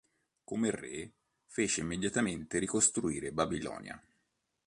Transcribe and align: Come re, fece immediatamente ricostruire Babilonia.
Come 0.43 0.71
re, 0.71 1.11
fece 1.45 1.81
immediatamente 1.81 2.57
ricostruire 2.57 3.31
Babilonia. 3.31 4.03